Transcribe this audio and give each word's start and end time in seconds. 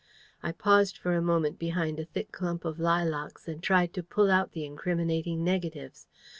I 0.41 0.51
paused 0.51 0.97
for 0.97 1.13
a 1.13 1.21
moment 1.21 1.59
behind 1.59 1.99
a 1.99 2.05
thick 2.05 2.31
clump 2.31 2.65
of 2.65 2.79
lilacs 2.79 3.47
and 3.47 3.61
tried 3.61 3.93
to 3.93 4.01
pull 4.01 4.31
out 4.31 4.53
the 4.53 4.65
incriminating 4.65 5.43
negatives. 5.43 6.07